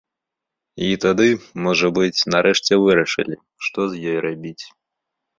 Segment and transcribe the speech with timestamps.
[0.85, 1.25] І тады,
[1.67, 3.35] можа быць, нарэшце вырашылі,
[3.67, 4.65] што з ёй рабіць.